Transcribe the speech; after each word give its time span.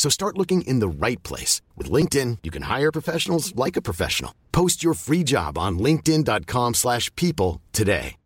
So 0.00 0.08
start 0.08 0.38
looking 0.38 0.62
in 0.62 0.80
the 0.80 0.88
right 0.88 1.22
place. 1.22 1.60
With 1.76 1.90
LinkedIn, 1.90 2.38
you 2.42 2.50
can 2.50 2.62
hire 2.62 2.90
professionals 2.90 3.54
like 3.54 3.76
a 3.76 3.82
professional. 3.82 4.32
Post 4.50 4.82
your 4.82 4.94
free 4.94 5.22
job 5.22 5.58
on 5.58 5.78
linkedin.com 5.78 6.72
slash 6.72 7.14
people 7.16 7.60
today. 7.72 8.16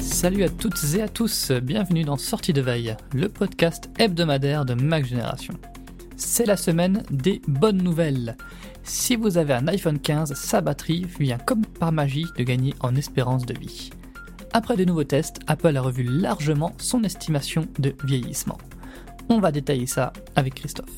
Salut 0.00 0.42
à 0.42 0.48
toutes 0.48 0.82
et 0.96 1.02
à 1.02 1.08
tous, 1.08 1.52
bienvenue 1.52 2.02
dans 2.02 2.16
Sortie 2.16 2.52
de 2.54 2.60
Veille, 2.60 2.96
le 3.12 3.28
podcast 3.28 3.88
hebdomadaire 4.00 4.64
de 4.64 4.74
Mac 4.74 5.04
Génération. 5.04 5.54
C'est 6.16 6.46
la 6.46 6.56
semaine 6.56 7.04
des 7.10 7.40
bonnes 7.46 7.82
nouvelles. 7.82 8.36
Si 8.84 9.16
vous 9.16 9.38
avez 9.38 9.54
un 9.54 9.66
iPhone 9.66 9.98
15, 9.98 10.34
sa 10.34 10.60
batterie 10.60 11.06
vient 11.18 11.38
comme 11.38 11.64
par 11.64 11.90
magie 11.90 12.26
de 12.36 12.44
gagner 12.44 12.74
en 12.80 12.94
espérance 12.94 13.46
de 13.46 13.58
vie. 13.58 13.88
Après 14.52 14.76
de 14.76 14.84
nouveaux 14.84 15.04
tests, 15.04 15.40
Apple 15.46 15.76
a 15.76 15.80
revu 15.80 16.02
largement 16.04 16.74
son 16.76 17.02
estimation 17.02 17.66
de 17.78 17.94
vieillissement. 18.04 18.58
On 19.30 19.40
va 19.40 19.52
détailler 19.52 19.86
ça 19.86 20.12
avec 20.36 20.54
Christophe. 20.54 20.92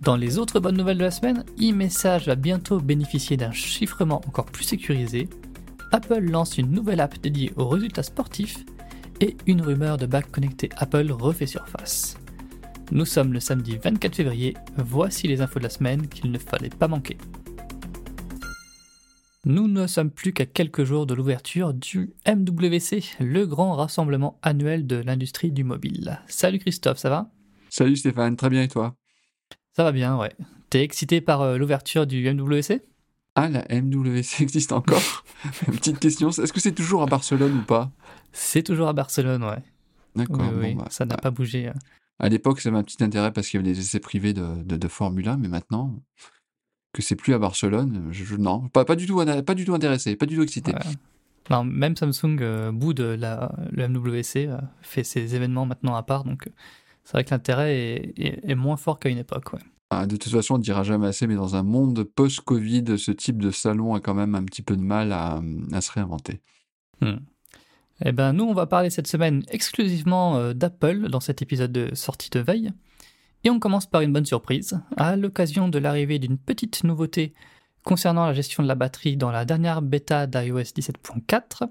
Dans 0.00 0.16
les 0.16 0.38
autres 0.38 0.60
bonnes 0.60 0.78
nouvelles 0.78 0.98
de 0.98 1.04
la 1.04 1.10
semaine, 1.10 1.44
e-message 1.60 2.26
va 2.26 2.36
bientôt 2.36 2.80
bénéficier 2.80 3.36
d'un 3.36 3.52
chiffrement 3.52 4.22
encore 4.26 4.46
plus 4.46 4.64
sécurisé. 4.64 5.28
Apple 5.92 6.20
lance 6.20 6.56
une 6.56 6.70
nouvelle 6.70 7.00
app 7.00 7.20
dédiée 7.20 7.52
aux 7.56 7.68
résultats 7.68 8.02
sportifs 8.02 8.64
et 9.20 9.36
une 9.46 9.60
rumeur 9.60 9.98
de 9.98 10.06
bac 10.06 10.30
connecté 10.30 10.70
Apple 10.78 11.12
refait 11.12 11.46
surface. 11.46 12.16
Nous 12.92 13.04
sommes 13.06 13.32
le 13.32 13.40
samedi 13.40 13.76
24 13.76 14.14
février, 14.14 14.54
voici 14.76 15.26
les 15.26 15.40
infos 15.40 15.58
de 15.58 15.64
la 15.64 15.70
semaine 15.70 16.06
qu'il 16.08 16.30
ne 16.30 16.38
fallait 16.38 16.68
pas 16.68 16.88
manquer. 16.88 17.16
Nous 19.46 19.68
ne 19.68 19.86
sommes 19.86 20.10
plus 20.10 20.32
qu'à 20.32 20.46
quelques 20.46 20.84
jours 20.84 21.06
de 21.06 21.14
l'ouverture 21.14 21.74
du 21.74 22.14
MWC, 22.26 23.02
le 23.20 23.44
grand 23.46 23.74
rassemblement 23.76 24.38
annuel 24.42 24.86
de 24.86 24.96
l'industrie 24.96 25.52
du 25.52 25.64
mobile. 25.64 26.20
Salut 26.28 26.58
Christophe, 26.58 26.98
ça 26.98 27.10
va? 27.10 27.30
Salut 27.68 27.96
Stéphane, 27.96 28.36
très 28.36 28.48
bien 28.48 28.62
et 28.62 28.68
toi? 28.68 28.94
Ça 29.72 29.84
va 29.84 29.92
bien, 29.92 30.16
ouais. 30.16 30.32
T'es 30.70 30.82
excité 30.82 31.20
par 31.20 31.42
euh, 31.42 31.58
l'ouverture 31.58 32.06
du 32.06 32.32
MWC 32.32 32.80
Ah, 33.34 33.48
la 33.48 33.64
MWC 33.68 34.40
existe 34.40 34.72
encore? 34.72 35.24
Une 35.66 35.74
petite 35.74 35.98
question, 35.98 36.30
est-ce 36.30 36.52
que 36.52 36.60
c'est 36.60 36.72
toujours 36.72 37.02
à 37.02 37.06
Barcelone 37.06 37.58
ou 37.58 37.62
pas? 37.62 37.90
C'est 38.32 38.62
toujours 38.62 38.88
à 38.88 38.92
Barcelone, 38.92 39.44
ouais. 39.44 39.62
D'accord, 40.16 40.38
Oui, 40.40 40.54
bon, 40.54 40.60
oui, 40.62 40.74
bah, 40.74 40.86
ça 40.90 41.04
n'a 41.04 41.16
pas 41.16 41.30
bougé. 41.30 41.70
À 42.20 42.28
l'époque, 42.28 42.60
ça 42.60 42.68
avait 42.68 42.78
un 42.78 42.82
petit 42.84 43.02
intérêt 43.02 43.32
parce 43.32 43.48
qu'il 43.48 43.58
y 43.60 43.62
avait 43.62 43.72
des 43.72 43.80
essais 43.80 44.00
privés 44.00 44.32
de, 44.32 44.62
de, 44.62 44.76
de 44.76 44.88
Formule 44.88 45.28
1, 45.28 45.36
mais 45.36 45.48
maintenant 45.48 46.00
que 46.92 47.02
c'est 47.02 47.16
plus 47.16 47.34
à 47.34 47.38
Barcelone, 47.38 48.08
je, 48.12 48.24
je- 48.24 48.36
non, 48.36 48.68
pas, 48.68 48.84
pas, 48.84 48.94
du 48.96 49.06
tout, 49.06 49.16
pas 49.44 49.54
du 49.54 49.64
tout 49.64 49.74
intéressé, 49.74 50.14
pas 50.14 50.26
du 50.26 50.36
tout 50.36 50.42
excité. 50.42 50.72
Ouais. 50.72 50.78
Non, 51.50 51.64
même 51.64 51.96
Samsung, 51.96 52.38
euh, 52.40 52.72
bout 52.72 52.94
de 52.94 53.04
la, 53.04 53.52
le 53.72 53.88
MWC, 53.88 54.46
euh, 54.48 54.58
fait 54.80 55.02
ses 55.04 55.34
événements 55.34 55.66
maintenant 55.66 55.94
à 55.96 56.02
part, 56.04 56.24
donc 56.24 56.46
euh, 56.46 56.50
c'est 57.02 57.12
vrai 57.14 57.24
que 57.24 57.30
l'intérêt 57.32 57.74
est, 57.76 58.12
est- 58.18 58.40
est 58.50 58.54
moins 58.54 58.76
fort 58.76 58.98
qu'à 59.00 59.08
une 59.10 59.18
époque. 59.18 59.52
Ouais. 59.52 59.60
Ah, 59.90 60.06
de 60.06 60.16
toute 60.16 60.32
façon, 60.32 60.54
on 60.54 60.58
ne 60.58 60.62
dira 60.62 60.82
jamais 60.84 61.06
assez, 61.08 61.26
mais 61.26 61.34
dans 61.34 61.56
un 61.56 61.62
monde 61.62 62.02
post-Covid, 62.04 62.96
ce 62.96 63.10
type 63.10 63.42
de 63.42 63.50
salon 63.50 63.94
a 63.94 64.00
quand 64.00 64.14
même 64.14 64.34
un 64.34 64.44
petit 64.44 64.62
peu 64.62 64.76
de 64.76 64.82
mal 64.82 65.12
à, 65.12 65.40
à 65.72 65.80
se 65.80 65.92
réinventer. 65.92 66.40
Eh 68.02 68.12
ben, 68.12 68.32
nous, 68.32 68.44
on 68.44 68.54
va 68.54 68.66
parler 68.66 68.90
cette 68.90 69.06
semaine 69.06 69.44
exclusivement 69.48 70.36
euh, 70.36 70.52
d'Apple 70.52 71.08
dans 71.08 71.20
cet 71.20 71.42
épisode 71.42 71.72
de 71.72 71.94
sortie 71.94 72.30
de 72.30 72.40
veille. 72.40 72.72
Et 73.44 73.50
on 73.50 73.60
commence 73.60 73.86
par 73.86 74.00
une 74.00 74.12
bonne 74.12 74.26
surprise. 74.26 74.80
À 74.96 75.16
l'occasion 75.16 75.68
de 75.68 75.78
l'arrivée 75.78 76.18
d'une 76.18 76.38
petite 76.38 76.82
nouveauté 76.82 77.34
concernant 77.84 78.26
la 78.26 78.32
gestion 78.32 78.62
de 78.62 78.68
la 78.68 78.74
batterie 78.74 79.16
dans 79.16 79.30
la 79.30 79.44
dernière 79.44 79.82
bêta 79.82 80.26
d'iOS 80.26 80.72
17.4, 80.72 81.68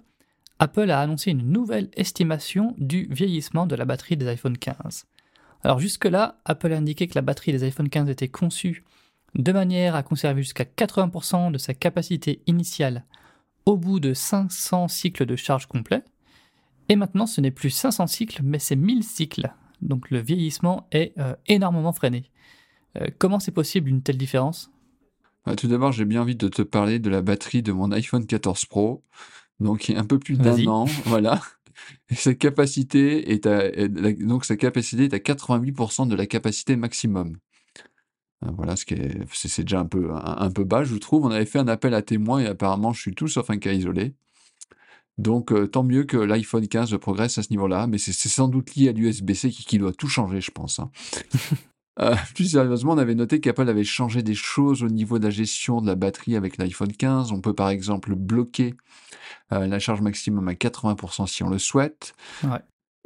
Apple 0.60 0.92
a 0.92 1.02
annoncé 1.02 1.32
une 1.32 1.52
nouvelle 1.52 1.90
estimation 1.96 2.76
du 2.78 3.08
vieillissement 3.10 3.66
de 3.66 3.76
la 3.76 3.86
batterie 3.86 4.16
des 4.16 4.28
iPhone 4.28 4.58
15. 4.58 5.06
Alors 5.64 5.80
jusque-là, 5.80 6.40
Apple 6.46 6.72
a 6.72 6.78
indiqué 6.78 7.08
que 7.08 7.16
la 7.16 7.22
batterie 7.22 7.52
des 7.52 7.64
iPhone 7.64 7.90
15 7.90 8.10
était 8.10 8.28
conçue 8.28 8.84
de 9.36 9.52
manière 9.52 9.96
à 9.96 10.04
conserver 10.04 10.44
jusqu'à 10.44 10.66
80% 10.66 11.52
de 11.52 11.58
sa 11.58 11.74
capacité 11.74 12.42
initiale 12.46 13.04
au 13.66 13.78
bout 13.78 14.00
de 14.00 14.14
500 14.14 14.88
cycles 14.90 15.26
de 15.26 15.36
charge 15.36 15.66
complet. 15.66 16.04
Et 16.94 16.96
maintenant, 16.96 17.26
ce 17.26 17.42
n'est 17.42 17.50
plus 17.50 17.72
500 17.72 18.06
cycles, 18.06 18.42
mais 18.44 18.60
c'est 18.60 18.76
1000 18.76 19.02
cycles. 19.04 19.52
Donc 19.82 20.12
le 20.12 20.20
vieillissement 20.20 20.88
est 20.92 21.18
euh, 21.18 21.36
énormément 21.48 21.92
freiné. 21.92 22.30
Euh, 23.02 23.08
comment 23.18 23.40
c'est 23.40 23.52
possible 23.52 23.90
une 23.90 24.04
telle 24.04 24.20
différence? 24.20 24.70
Ah, 25.46 25.56
Tout 25.56 25.68
d'abord, 25.68 25.92
j'ai 25.92 26.06
bien 26.06 26.22
envie 26.22 26.36
de 26.36 26.48
te 26.48 26.62
parler 26.62 27.00
de 27.00 27.10
la 27.10 27.24
batterie 27.24 27.64
de 27.64 27.72
mon 27.72 27.92
iPhone 27.92 28.28
14 28.28 28.66
Pro, 28.66 29.02
donc 29.60 29.90
il 29.90 29.96
y 29.96 29.98
a 29.98 30.02
un 30.02 30.06
peu 30.06 30.20
plus 30.20 30.38
d'un 30.38 30.68
an, 30.68 30.86
voilà. 31.06 31.42
Et 32.10 32.16
sa 32.16 32.36
capacité 32.36 33.32
est 33.32 33.48
à, 33.48 33.72
donc 33.88 34.46
sa 34.46 34.56
capacité 34.56 35.06
est 35.06 35.16
à 35.16 35.18
88% 35.18 36.08
de 36.08 36.16
la 36.16 36.28
capacité 36.28 36.76
maximum. 36.76 37.38
Euh, 38.46 38.50
Voilà, 38.56 38.76
ce 38.76 38.86
qui 38.86 38.94
est, 38.94 39.18
c'est 39.34 39.48
c'est 39.48 39.64
déjà 39.64 39.80
un 39.80 39.88
peu, 39.88 40.12
un, 40.14 40.38
un 40.38 40.52
peu 40.52 40.64
bas, 40.64 40.84
je 40.84 40.96
trouve. 40.98 41.26
On 41.26 41.32
avait 41.32 41.48
fait 41.48 41.58
un 41.58 41.68
appel 41.68 41.96
à 41.96 42.04
témoins 42.04 42.42
et 42.42 42.46
apparemment, 42.46 42.94
je 42.94 43.02
suis 43.02 43.16
tout 43.16 43.28
sauf 43.28 43.50
un 43.50 43.58
cas 43.58 43.74
isolé. 43.74 44.14
Donc, 45.18 45.52
euh, 45.52 45.68
tant 45.68 45.84
mieux 45.84 46.04
que 46.06 46.18
l'iPhone 46.18 46.68
15 46.68 46.98
progresse 46.98 47.38
à 47.38 47.44
ce 47.44 47.50
niveau-là, 47.52 47.86
mais 47.88 47.98
c'est 47.98 48.14
sans 48.14 48.48
doute 48.48 48.76
lié 48.76 48.90
à 48.90 48.92
l'USB-C 48.94 49.50
qui, 49.52 49.64
qui 49.64 49.78
doit 49.78 49.94
tout 49.94 50.08
changer, 50.08 50.42
je 50.42 50.52
pense. 50.52 50.80
hein. 50.80 50.90
Euh, 52.00 52.16
plus 52.34 52.50
sérieusement, 52.54 52.94
on 52.94 52.98
avait 52.98 53.14
noté 53.14 53.40
qu'Apple 53.40 53.70
avait 53.70 53.84
changé 53.84 54.24
des 54.24 54.34
choses 54.34 54.82
au 54.82 54.88
niveau 54.88 55.20
de 55.20 55.26
la 55.26 55.30
gestion 55.30 55.80
de 55.80 55.86
la 55.86 55.94
batterie 55.94 56.36
avec 56.36 56.58
l'iPhone 56.58 56.92
15. 56.92 57.32
On 57.32 57.40
peut 57.40 57.54
par 57.54 57.70
exemple 57.70 58.16
bloquer 58.16 58.74
euh, 59.52 59.68
la 59.68 59.78
charge 59.78 60.02
maximum 60.02 60.48
à 60.48 60.54
80% 60.54 61.28
si 61.28 61.44
on 61.44 61.50
le 61.50 61.60
souhaite. 61.60 62.16
Ouais. 62.44 62.58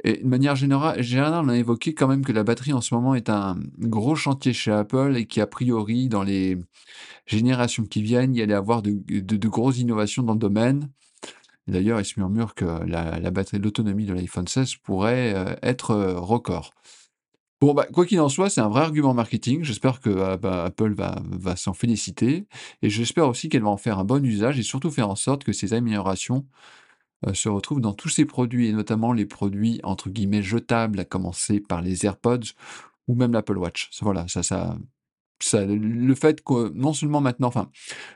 Et 0.04 0.22
de 0.22 0.26
manière 0.26 0.56
générale, 0.56 1.02
générale, 1.02 1.44
on 1.44 1.50
a 1.50 1.56
évoqué 1.58 1.92
quand 1.92 2.08
même 2.08 2.24
que 2.24 2.32
la 2.32 2.44
batterie 2.44 2.72
en 2.72 2.80
ce 2.80 2.94
moment 2.94 3.14
est 3.14 3.28
un 3.28 3.58
gros 3.78 4.16
chantier 4.16 4.54
chez 4.54 4.70
Apple 4.72 5.16
et 5.18 5.26
qu'a 5.26 5.46
priori, 5.46 6.08
dans 6.08 6.22
les 6.22 6.56
générations 7.26 7.84
qui 7.84 8.00
viennent, 8.00 8.34
il 8.34 8.38
y 8.38 8.42
allait 8.42 8.54
avoir 8.54 8.80
de, 8.80 8.92
de- 9.06 9.36
de 9.36 9.48
grosses 9.48 9.80
innovations 9.80 10.22
dans 10.22 10.32
le 10.32 10.38
domaine. 10.38 10.88
D'ailleurs, 11.68 12.00
il 12.00 12.04
se 12.04 12.18
murmure 12.18 12.54
que 12.54 12.64
la, 12.64 13.30
batterie, 13.30 13.58
l'autonomie 13.58 14.06
de 14.06 14.14
l'iPhone 14.14 14.48
16 14.48 14.76
pourrait 14.76 15.34
euh, 15.34 15.54
être 15.62 15.90
euh, 15.90 16.18
record. 16.18 16.72
Bon, 17.60 17.74
bah, 17.74 17.86
quoi 17.92 18.06
qu'il 18.06 18.20
en 18.20 18.28
soit, 18.28 18.50
c'est 18.50 18.60
un 18.60 18.68
vrai 18.68 18.82
argument 18.82 19.14
marketing. 19.14 19.64
J'espère 19.64 20.00
que 20.00 20.10
euh, 20.10 20.36
bah, 20.36 20.64
Apple 20.64 20.94
va, 20.94 21.56
s'en 21.56 21.74
féliciter. 21.74 22.46
Et 22.82 22.88
j'espère 22.88 23.28
aussi 23.28 23.48
qu'elle 23.48 23.62
va 23.62 23.68
en 23.68 23.76
faire 23.76 23.98
un 23.98 24.04
bon 24.04 24.24
usage 24.24 24.58
et 24.58 24.62
surtout 24.62 24.90
faire 24.90 25.10
en 25.10 25.16
sorte 25.16 25.44
que 25.44 25.52
ces 25.52 25.74
améliorations 25.74 26.46
se 27.32 27.48
retrouve 27.48 27.80
dans 27.80 27.94
tous 27.94 28.10
ces 28.10 28.24
produits, 28.24 28.68
et 28.68 28.72
notamment 28.72 29.12
les 29.12 29.26
produits 29.26 29.80
entre 29.82 30.08
guillemets 30.08 30.40
jetables, 30.40 31.00
à 31.00 31.04
commencer 31.04 31.58
par 31.58 31.82
les 31.82 32.06
AirPods 32.06 32.54
ou 33.08 33.16
même 33.16 33.32
l'Apple 33.32 33.58
Watch. 33.58 33.90
Voilà, 34.02 34.28
ça, 34.28 34.44
ça, 34.44 34.78
le 35.52 36.14
fait 36.14 36.42
que 36.42 36.72
non 36.74 36.92
seulement 36.92 37.20
maintenant, 37.20 37.48
enfin, 37.48 37.70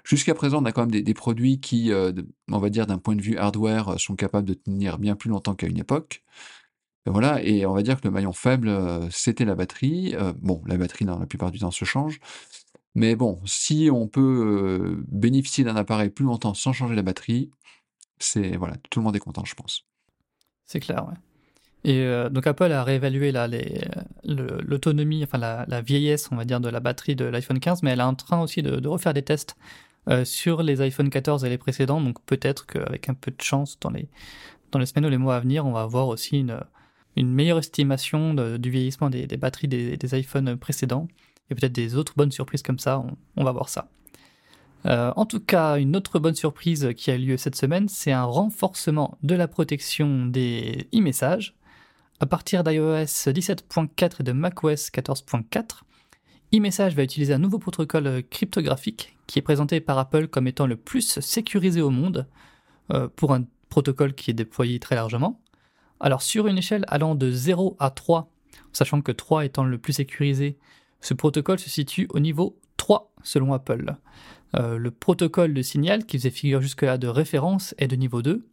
jusqu'à 0.04 0.34
présent, 0.34 0.62
on 0.62 0.64
a 0.64 0.72
quand 0.72 0.86
même 0.86 1.02
des, 1.02 1.14
produits 1.14 1.60
qui, 1.60 1.92
euh, 1.92 2.12
on 2.50 2.58
va 2.58 2.70
dire 2.70 2.86
d'un 2.86 2.98
point 2.98 3.16
de 3.16 3.22
vue 3.22 3.36
hardware, 3.36 3.90
euh, 3.90 3.96
sont 3.98 4.16
capables 4.16 4.48
de 4.48 4.54
tenir 4.54 4.98
bien 4.98 5.16
plus 5.16 5.30
longtemps 5.30 5.54
qu'à 5.54 5.66
une 5.66 5.78
époque. 5.78 6.22
Et 7.06 7.10
voilà, 7.10 7.42
et 7.42 7.66
on 7.66 7.74
va 7.74 7.82
dire 7.82 8.00
que 8.00 8.06
le 8.06 8.12
maillon 8.12 8.32
faible, 8.32 8.68
euh, 8.68 9.08
c'était 9.10 9.44
la 9.44 9.54
batterie. 9.54 10.14
Bon, 10.40 10.62
la 10.66 10.76
batterie, 10.76 11.04
dans 11.04 11.18
la 11.18 11.26
plupart 11.26 11.50
du 11.50 11.58
temps, 11.58 11.70
se 11.70 11.84
change. 11.84 12.20
Mais 12.94 13.16
bon, 13.16 13.40
si 13.46 13.88
on 13.92 14.06
peut 14.08 15.02
bénéficier 15.08 15.64
d'un 15.64 15.76
appareil 15.76 16.10
plus 16.10 16.24
longtemps 16.24 16.54
sans 16.54 16.72
changer 16.72 16.94
la 16.94 17.02
batterie, 17.02 17.50
c'est 18.18 18.56
voilà, 18.56 18.76
tout 18.90 19.00
le 19.00 19.04
monde 19.04 19.16
est 19.16 19.20
content, 19.20 19.44
je 19.44 19.54
pense. 19.54 19.86
C'est 20.64 20.80
clair, 20.80 21.06
ouais. 21.08 21.14
Et 21.84 22.00
euh, 22.00 22.28
donc 22.28 22.46
Apple 22.46 22.70
a 22.70 22.84
réévalué 22.84 23.32
l'autonomie, 24.24 25.24
enfin 25.24 25.38
la, 25.38 25.80
vieillesse, 25.80 26.28
on 26.30 26.36
va 26.36 26.44
dire, 26.44 26.60
de 26.60 26.68
la 26.68 26.80
batterie 26.80 27.16
de 27.16 27.24
l'iPhone 27.24 27.58
15, 27.58 27.82
mais 27.82 27.90
elle 27.90 28.00
est 28.00 28.04
en 28.04 28.14
train 28.14 28.40
aussi 28.40 28.62
de, 28.62 28.86
refaire 28.86 29.14
des 29.14 29.22
tests 29.22 29.56
euh, 30.08 30.24
sur 30.24 30.62
les 30.62 30.80
iPhone 30.80 31.10
14 31.10 31.44
et 31.44 31.48
les 31.48 31.58
précédents. 31.58 32.00
Donc 32.00 32.22
peut-être 32.24 32.66
qu'avec 32.66 33.08
un 33.08 33.14
peu 33.14 33.30
de 33.30 33.42
chance, 33.42 33.78
dans 33.80 33.90
les, 33.90 34.08
dans 34.70 34.78
les 34.78 34.86
semaines 34.86 35.06
ou 35.06 35.10
les 35.10 35.18
mois 35.18 35.36
à 35.36 35.40
venir, 35.40 35.66
on 35.66 35.72
va 35.72 35.82
avoir 35.82 36.08
aussi 36.08 36.38
une, 36.38 36.60
une 37.16 37.32
meilleure 37.32 37.58
estimation 37.58 38.34
du 38.34 38.70
vieillissement 38.70 39.10
des, 39.10 39.26
des 39.26 39.36
batteries 39.36 39.68
des, 39.68 39.96
des 39.96 40.18
iPhones 40.18 40.56
précédents 40.56 41.08
et 41.50 41.54
peut-être 41.54 41.72
des 41.72 41.96
autres 41.96 42.14
bonnes 42.16 42.32
surprises 42.32 42.62
comme 42.62 42.78
ça. 42.78 43.00
On, 43.00 43.16
on 43.36 43.44
va 43.44 43.52
voir 43.52 43.68
ça. 43.68 43.88
Euh, 44.86 45.12
en 45.16 45.26
tout 45.26 45.40
cas, 45.40 45.78
une 45.78 45.96
autre 45.96 46.18
bonne 46.18 46.34
surprise 46.34 46.90
qui 46.96 47.10
a 47.10 47.18
lieu 47.18 47.36
cette 47.36 47.56
semaine, 47.56 47.88
c'est 47.88 48.12
un 48.12 48.24
renforcement 48.24 49.16
de 49.22 49.34
la 49.34 49.48
protection 49.48 50.26
des 50.26 50.88
e-messages. 50.94 51.54
À 52.22 52.26
partir 52.26 52.62
d'iOS 52.62 53.32
17.4 53.32 54.20
et 54.20 54.22
de 54.22 54.30
macOS 54.30 54.90
14.4, 54.92 55.80
eMessage 56.52 56.94
va 56.94 57.02
utiliser 57.02 57.34
un 57.34 57.38
nouveau 57.38 57.58
protocole 57.58 58.22
cryptographique 58.30 59.16
qui 59.26 59.40
est 59.40 59.42
présenté 59.42 59.80
par 59.80 59.98
Apple 59.98 60.28
comme 60.28 60.46
étant 60.46 60.68
le 60.68 60.76
plus 60.76 61.18
sécurisé 61.18 61.80
au 61.80 61.90
monde 61.90 62.28
euh, 62.92 63.08
pour 63.16 63.34
un 63.34 63.42
protocole 63.70 64.14
qui 64.14 64.30
est 64.30 64.34
déployé 64.34 64.78
très 64.78 64.94
largement. 64.94 65.40
Alors 65.98 66.22
sur 66.22 66.46
une 66.46 66.58
échelle 66.58 66.84
allant 66.86 67.16
de 67.16 67.28
0 67.28 67.76
à 67.80 67.90
3, 67.90 68.30
sachant 68.72 69.02
que 69.02 69.10
3 69.10 69.44
étant 69.44 69.64
le 69.64 69.78
plus 69.78 69.94
sécurisé, 69.94 70.58
ce 71.00 71.14
protocole 71.14 71.58
se 71.58 71.70
situe 71.70 72.06
au 72.10 72.20
niveau 72.20 72.56
3 72.76 73.12
selon 73.24 73.52
Apple. 73.52 73.96
Euh, 74.54 74.78
le 74.78 74.92
protocole 74.92 75.54
de 75.54 75.62
signal 75.62 76.06
qui 76.06 76.18
faisait 76.18 76.30
figure 76.30 76.60
jusque-là 76.60 76.98
de 76.98 77.08
référence 77.08 77.74
est 77.78 77.88
de 77.88 77.96
niveau 77.96 78.22
2. 78.22 78.46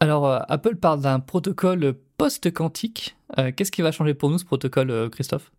Alors 0.00 0.26
euh, 0.26 0.40
Apple 0.48 0.76
parle 0.76 1.00
d'un 1.00 1.20
protocole 1.20 1.94
post-quantique. 2.16 3.16
Euh, 3.38 3.52
Qu'est-ce 3.54 3.72
qui 3.72 3.82
va 3.82 3.92
changer 3.92 4.14
pour 4.14 4.30
nous 4.30 4.38
ce 4.38 4.44
protocole, 4.44 4.90
euh, 4.90 5.08
Christophe? 5.08 5.52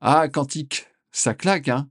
Ah, 0.00 0.28
quantique, 0.28 0.86
ça 1.10 1.34
claque, 1.34 1.68
hein. 1.68 1.88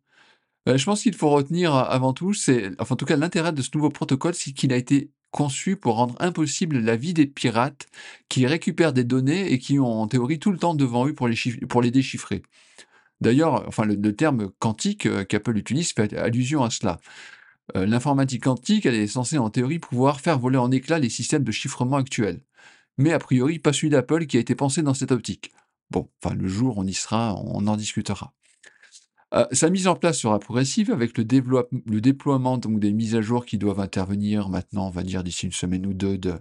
Je 0.65 0.83
pense 0.83 1.03
qu'il 1.03 1.15
faut 1.15 1.29
retenir 1.29 1.73
avant 1.73 2.11
tout, 2.11 2.33
c'est, 2.33 2.71
enfin 2.77 2.95
en 2.95 2.97
tout 2.97 3.05
cas 3.05 3.15
l'intérêt 3.15 3.53
de 3.53 3.61
ce 3.61 3.69
nouveau 3.73 3.89
protocole, 3.89 4.33
c'est 4.33 4.51
qu'il 4.51 4.73
a 4.73 4.75
été 4.75 5.11
conçu 5.31 5.77
pour 5.77 5.95
rendre 5.95 6.15
impossible 6.19 6.79
la 6.79 6.97
vie 6.97 7.13
des 7.13 7.25
pirates 7.25 7.88
qui 8.27 8.45
récupèrent 8.45 8.91
des 8.91 9.05
données 9.05 9.53
et 9.53 9.59
qui 9.59 9.79
ont 9.79 10.01
en 10.01 10.07
théorie 10.07 10.39
tout 10.39 10.51
le 10.51 10.57
temps 10.57 10.75
devant 10.75 11.07
eux 11.07 11.13
pour 11.13 11.29
les, 11.29 11.91
déchiffrer. 11.91 12.44
D'ailleurs, 13.21 13.65
enfin 13.65 13.85
le, 13.85 14.13
terme 14.13 14.51
quantique 14.59 15.07
qu'Apple 15.27 15.57
utilise 15.57 15.94
fait 15.94 16.13
allusion 16.17 16.65
à 16.65 16.69
cela. 16.69 16.99
Euh, 17.75 17.85
L'informatique 17.85 18.43
quantique, 18.43 18.85
elle 18.85 18.95
est 18.95 19.07
censée 19.07 19.37
en 19.37 19.49
théorie 19.49 19.79
pouvoir 19.79 20.21
faire 20.21 20.39
voler 20.39 20.57
en 20.57 20.71
éclats 20.71 20.99
les 20.99 21.09
systèmes 21.09 21.43
de 21.43 21.51
chiffrement 21.51 21.97
actuels. 21.97 22.41
Mais 22.97 23.13
a 23.13 23.19
priori, 23.19 23.59
pas 23.59 23.73
celui 23.73 23.89
d'Apple 23.89 24.25
qui 24.25 24.37
a 24.37 24.39
été 24.39 24.55
pensé 24.55 24.81
dans 24.81 24.93
cette 24.93 25.11
optique. 25.11 25.51
Bon, 25.91 26.09
enfin 26.23 26.35
le 26.35 26.47
jour 26.47 26.77
on 26.77 26.85
y 26.85 26.93
sera, 26.93 27.35
on 27.35 27.67
en 27.67 27.77
discutera. 27.77 28.33
Euh, 29.33 29.45
sa 29.51 29.69
mise 29.69 29.87
en 29.87 29.95
place 29.95 30.19
sera 30.19 30.39
progressive 30.39 30.91
avec 30.91 31.17
le, 31.17 31.25
déploiement 31.25 32.57
donc, 32.57 32.79
des 32.79 32.93
mises 32.93 33.15
à 33.15 33.21
jour 33.21 33.45
qui 33.45 33.57
doivent 33.57 33.81
intervenir 33.81 34.47
maintenant, 34.47 34.87
on 34.87 34.91
va 34.91 35.03
dire 35.03 35.23
d'ici 35.23 35.45
une 35.45 35.51
semaine 35.51 35.85
ou 35.85 35.93
deux, 35.93 36.17
de 36.17 36.35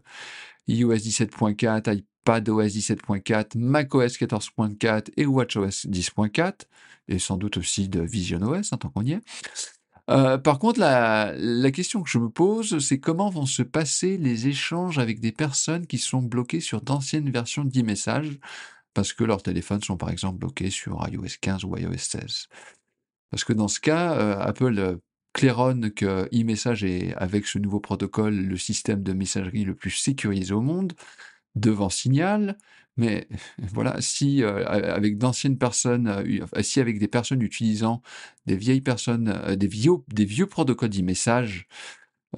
iOS 0.68 0.94
17.4, 0.94 1.96
iPadOS 1.96 2.66
17.4, 2.66 3.58
macOS 3.58 4.18
14.4 4.18 5.10
et 5.16 5.26
WatchOS 5.26 5.88
10.4, 5.88 6.62
et 7.08 7.18
sans 7.18 7.36
doute 7.36 7.56
aussi 7.56 7.88
de 7.88 8.00
VisionOS, 8.00 8.72
hein, 8.72 8.76
tant 8.78 8.88
qu'on 8.88 9.02
y 9.02 9.12
est. 9.12 9.20
Euh, 10.08 10.38
par 10.38 10.58
contre, 10.58 10.78
la, 10.80 11.70
question 11.72 12.02
que 12.02 12.08
je 12.08 12.18
me 12.18 12.28
pose, 12.28 12.78
c'est 12.78 13.00
comment 13.00 13.28
vont 13.28 13.46
se 13.46 13.62
passer 13.62 14.18
les 14.18 14.46
échanges 14.46 14.98
avec 14.98 15.20
des 15.20 15.32
personnes 15.32 15.86
qui 15.86 15.98
sont 15.98 16.22
bloquées 16.22 16.60
sur 16.60 16.80
d'anciennes 16.80 17.30
versions 17.30 17.64
d'e-message, 17.64 18.38
parce 18.94 19.12
que 19.12 19.24
leurs 19.24 19.42
téléphones 19.42 19.82
sont 19.82 19.96
par 19.96 20.10
exemple 20.10 20.38
bloqués 20.38 20.70
sur 20.70 21.06
iOS 21.08 21.38
15 21.40 21.64
ou 21.64 21.76
iOS 21.76 21.98
16. 21.98 22.48
Parce 23.30 23.44
que 23.44 23.52
dans 23.52 23.68
ce 23.68 23.80
cas, 23.80 24.14
euh, 24.14 24.38
Apple 24.38 24.78
euh, 24.78 24.96
claironne 25.32 25.90
que 25.90 26.28
e-message 26.32 26.84
est, 26.84 27.14
avec 27.16 27.46
ce 27.46 27.58
nouveau 27.58 27.80
protocole, 27.80 28.34
le 28.34 28.56
système 28.56 29.02
de 29.02 29.12
messagerie 29.12 29.64
le 29.64 29.74
plus 29.74 29.90
sécurisé 29.90 30.54
au 30.54 30.62
monde, 30.62 30.94
devant 31.56 31.90
Signal. 31.90 32.56
Mais 32.96 33.28
voilà, 33.58 34.00
si 34.00 34.42
avec 36.80 36.98
des 36.98 37.08
personnes 37.08 37.42
utilisant 37.42 38.02
des 38.46 38.56
vieilles 38.56 38.80
personnes, 38.80 39.28
euh, 39.28 39.56
des 39.56 39.66
vieux, 39.66 39.96
des 40.08 40.24
vieux 40.24 40.46
protocoles 40.46 40.90
d'e-message, 40.90 41.66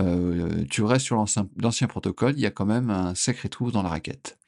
euh, 0.01 0.65
tu 0.71 0.83
restes 0.83 1.07
sur 1.07 1.17
l'ancien 1.17 1.87
protocole, 1.87 2.35
il 2.37 2.41
y 2.41 2.47
a 2.47 2.51
quand 2.51 2.67
même 2.67 2.91
un 2.91 3.15
sacré 3.15 3.49
trou 3.49 3.71
dans 3.71 3.83
la 3.83 3.89
raquette. 3.89 4.39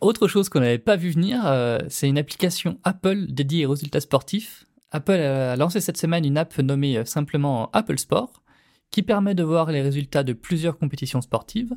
Autre 0.00 0.28
chose 0.28 0.48
qu'on 0.48 0.60
n'avait 0.60 0.78
pas 0.78 0.96
vu 0.96 1.10
venir, 1.10 1.46
euh, 1.46 1.78
c'est 1.88 2.08
une 2.08 2.18
application 2.18 2.78
Apple 2.84 3.26
dédiée 3.28 3.64
aux 3.64 3.70
résultats 3.70 4.00
sportifs. 4.00 4.66
Apple 4.90 5.12
a 5.12 5.56
lancé 5.56 5.80
cette 5.80 5.96
semaine 5.96 6.24
une 6.24 6.38
app 6.38 6.56
nommée 6.58 7.04
simplement 7.04 7.70
Apple 7.72 7.98
Sport, 7.98 8.42
qui 8.90 9.02
permet 9.02 9.34
de 9.34 9.42
voir 9.42 9.70
les 9.70 9.82
résultats 9.82 10.24
de 10.24 10.32
plusieurs 10.32 10.78
compétitions 10.78 11.20
sportives. 11.20 11.74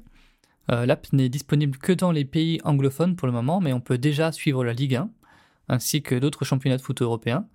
Euh, 0.71 0.85
L'app 0.85 1.11
n'est 1.13 1.29
disponible 1.29 1.77
que 1.77 1.91
dans 1.91 2.11
les 2.11 2.25
pays 2.25 2.59
anglophones 2.63 3.15
pour 3.15 3.27
le 3.27 3.33
moment, 3.33 3.59
mais 3.59 3.73
on 3.73 3.81
peut 3.81 3.97
déjà 3.97 4.31
suivre 4.31 4.63
la 4.63 4.73
Ligue 4.73 4.95
1, 4.95 5.09
ainsi 5.69 6.01
que 6.01 6.15
d'autres 6.15 6.45
championnats 6.45 6.77
de 6.77 6.81
foot 6.81 7.01
européens. 7.01 7.47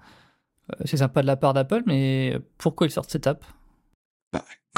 Euh, 0.73 0.85
c'est 0.85 0.99
sympa 0.99 1.23
de 1.23 1.27
la 1.27 1.37
part 1.37 1.55
d'Apple, 1.55 1.83
mais 1.87 2.39
pourquoi 2.59 2.87
ils 2.87 2.91
sortent 2.91 3.11
cette 3.11 3.27
app? 3.27 3.45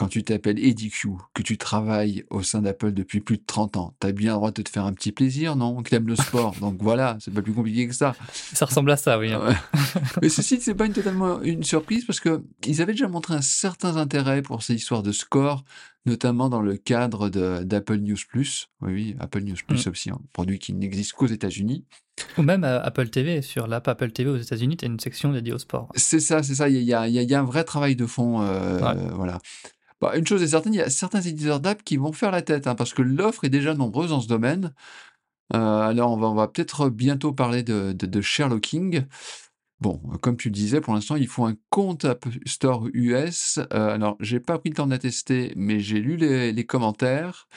Quand 0.09 0.13
tu 0.13 0.25
t'appelles 0.25 0.59
Eddie 0.59 0.89
Q, 0.89 1.09
que 1.35 1.43
tu 1.43 1.59
travailles 1.59 2.25
au 2.31 2.43
sein 2.43 2.63
d'Apple 2.63 2.93
depuis 2.93 3.21
plus 3.21 3.37
de 3.37 3.43
30 3.47 3.77
ans, 3.77 3.95
t'as 4.01 4.11
bien 4.13 4.31
le 4.31 4.37
droit 4.37 4.51
de 4.53 4.63
te 4.63 4.71
faire 4.71 4.87
un 4.87 4.95
petit 4.95 5.13
plaisir, 5.13 5.55
non? 5.55 5.83
Que 5.83 5.91
t'aimes 5.91 6.07
le 6.09 6.17
sport, 6.17 6.55
donc 6.63 6.79
voilà, 6.81 7.19
c'est 7.21 7.31
pas 7.31 7.43
plus 7.43 7.53
compliqué 7.53 7.87
que 7.87 7.95
ça. 7.95 8.17
Ça 8.55 8.65
ressemble 8.65 8.91
à 8.91 8.97
ça, 8.97 9.19
oui. 9.19 9.31
hein. 9.35 9.55
Mais 10.23 10.31
ceci, 10.31 10.63
c'est 10.63 10.75
pas 10.75 10.87
une, 10.87 10.95
totalement 10.95 11.43
une 11.43 11.63
surprise 11.63 12.07
parce 12.07 12.21
que 12.21 12.43
ils 12.67 12.81
avaient 12.81 12.93
déjà 12.95 13.07
montré 13.07 13.35
un 13.35 13.43
certain 13.43 13.97
intérêt 13.97 14.41
pour 14.41 14.63
ces 14.63 14.75
histoires 14.77 15.03
de 15.03 15.13
score, 15.13 15.63
notamment 16.07 16.49
dans 16.49 16.63
le 16.63 16.79
cadre 16.79 17.29
d'Apple 17.29 17.99
News 17.99 18.17
Plus. 18.31 18.69
Oui, 18.81 18.93
oui, 18.95 19.17
Apple 19.21 19.41
News 19.43 19.57
Plus 19.67 19.87
Mm. 19.87 19.91
aussi, 19.91 20.09
un 20.09 20.21
produit 20.33 20.59
qui 20.59 20.73
n'existe 20.73 21.13
qu'aux 21.13 21.27
États-Unis. 21.27 21.85
Ou 22.39 22.43
même 22.43 22.65
euh, 22.65 22.83
Apple 22.83 23.11
TV, 23.11 23.43
sur 23.43 23.67
l'app 23.69 23.87
Apple 23.87 24.11
TV 24.11 24.31
aux 24.31 24.39
États-Unis, 24.39 24.79
tu 24.79 24.87
as 24.87 24.89
une 24.89 24.99
section 24.99 25.33
dédiée 25.33 25.53
au 25.53 25.59
sport. 25.59 25.89
C'est 25.97 26.19
ça, 26.19 26.43
c'est 26.43 26.55
ça. 26.55 26.69
Il 26.71 26.83
y 26.83 26.95
a, 26.95 27.07
y 27.09 27.13
y 27.13 27.35
un 27.35 27.45
vrai 27.45 27.63
travail 27.63 27.95
de 27.95 28.07
fond. 28.07 28.41
euh, 28.41 28.81
Ouais. 28.81 28.97
euh, 28.97 29.11
voilà. 29.15 29.39
Bah, 30.01 30.17
une 30.17 30.27
chose 30.27 30.43
est 30.43 30.49
certaine, 30.49 30.75
il 30.75 30.79
y 30.79 30.83
a 30.83 30.91
certains 30.91 31.21
éditeurs 31.21 31.61
d'app 31.61 31.83
qui 31.83 31.97
vont 31.97 32.13
faire 32.13 32.31
la 32.31 32.43
tête, 32.43 32.67
hein, 32.67 32.75
parce 32.75 32.95
que 32.95 33.03
l'offre 33.03 33.45
est 33.45 33.51
déjà 33.51 33.75
nombreuse 33.75 34.11
dans 34.11 34.21
ce 34.21 34.29
domaine. 34.29 34.73
Euh, 35.55 35.59
alors, 35.59 36.13
on 36.13 36.35
va, 36.35 36.49
peut-être 36.49 36.89
bientôt 36.91 37.33
parler 37.33 37.63
de, 37.63 37.93
de, 37.93 38.07
de 38.07 38.21
Sherlocking. 38.21 39.07
Bon, 39.81 40.01
comme 40.21 40.37
tu 40.37 40.49
le 40.49 40.55
disais, 40.55 40.81
pour 40.81 40.95
l'instant, 40.95 41.15
il 41.15 41.29
faut 41.29 41.45
un 41.45 41.57
compte 41.71 42.05
App 42.05 42.27
Store 42.47 42.89
US. 42.95 43.59
Euh, 43.73 43.95
alors, 43.95 44.17
j'ai 44.21 44.41
pas 44.41 44.59
pris 44.59 44.71
le 44.71 44.75
temps 44.75 44.89
d'attester, 44.89 45.53
mais 45.57 45.79
j'ai 45.79 46.01
lu 46.01 46.17
les, 46.17 46.67
commentaires. 46.67 47.49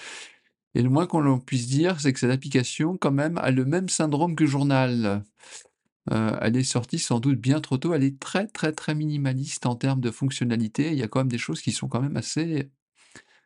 Et 0.75 0.83
le 0.83 0.89
moins 0.89 1.07
qu'on 1.07 1.39
puisse 1.39 1.67
dire, 1.67 1.99
c'est 1.99 2.13
que 2.13 2.19
cette 2.19 2.31
application, 2.31 2.95
quand 2.97 3.11
même, 3.11 3.37
a 3.39 3.51
le 3.51 3.65
même 3.65 3.89
syndrome 3.89 4.35
que 4.35 4.45
Journal. 4.45 5.23
Euh, 6.09 6.35
elle 6.41 6.57
est 6.57 6.63
sortie 6.63 6.99
sans 6.99 7.19
doute 7.19 7.39
bien 7.39 7.59
trop 7.61 7.77
tôt. 7.77 7.93
Elle 7.93 8.03
est 8.03 8.19
très, 8.19 8.47
très, 8.47 8.71
très 8.71 8.95
minimaliste 8.95 9.65
en 9.65 9.75
termes 9.75 10.01
de 10.01 10.11
fonctionnalité. 10.11 10.91
Il 10.91 10.97
y 10.97 11.03
a 11.03 11.07
quand 11.07 11.19
même 11.19 11.29
des 11.29 11.37
choses 11.37 11.61
qui 11.61 11.71
sont 11.71 11.87
quand 11.87 12.01
même 12.01 12.17
assez 12.17 12.71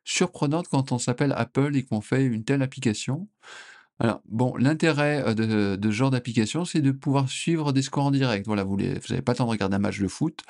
surprenantes 0.06 0.68
quand 0.70 0.92
on 0.92 1.00
s'appelle 1.00 1.34
Apple 1.36 1.76
et 1.76 1.84
qu'on 1.84 2.02
fait 2.02 2.26
une 2.26 2.46
telle 2.46 2.62
application. 2.62 3.28
Alors, 4.00 4.22
bon, 4.26 4.56
l'intérêt 4.58 5.24
euh, 5.26 5.78
de, 5.78 5.90
ce 5.90 5.92
genre 5.92 6.12
d'application, 6.12 6.66
c'est 6.66 6.82
de 6.82 6.92
pouvoir 6.92 7.30
suivre 7.30 7.72
des 7.72 7.82
scores 7.82 8.06
en 8.06 8.12
direct. 8.12 8.46
Voilà, 8.46 8.64
vous 8.64 8.76
n'avez 8.78 9.22
pas 9.22 9.32
le 9.32 9.38
temps 9.38 9.46
de 9.46 9.52
regarder 9.52 9.76
un 9.76 9.80
match 9.80 10.00
de 10.00 10.08
foot, 10.08 10.44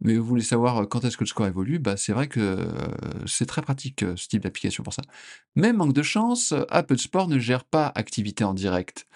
mais 0.00 0.16
vous 0.16 0.24
voulez 0.24 0.42
savoir 0.42 0.78
euh, 0.78 0.86
quand 0.86 1.04
est-ce 1.04 1.16
que 1.16 1.24
le 1.24 1.28
score 1.28 1.46
évolue, 1.46 1.78
bah, 1.78 1.96
c'est 1.96 2.12
vrai 2.12 2.26
que 2.28 2.58
c'est 3.26 3.46
très 3.46 3.62
pratique 3.62 4.04
ce 4.16 4.28
type 4.28 4.42
d'application 4.42 4.82
pour 4.82 4.92
ça. 4.92 5.02
Même 5.54 5.76
manque 5.76 5.92
de 5.92 6.02
chance, 6.02 6.52
Apple 6.68 6.98
Sport 6.98 7.28
ne 7.28 7.38
gère 7.38 7.64
pas 7.64 7.92
activité 7.94 8.42
en 8.44 8.54
direct, 8.54 9.06